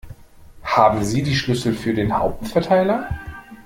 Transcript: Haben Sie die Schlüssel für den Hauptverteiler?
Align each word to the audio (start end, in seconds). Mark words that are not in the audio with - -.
Haben 0.63 1.03
Sie 1.03 1.21
die 1.21 1.35
Schlüssel 1.35 1.75
für 1.75 1.93
den 1.93 2.17
Hauptverteiler? 2.17 3.07